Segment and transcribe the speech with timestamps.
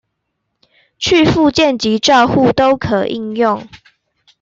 [0.99, 3.67] 在復健及照護都可應用